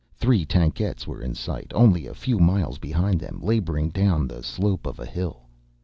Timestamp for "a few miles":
2.07-2.79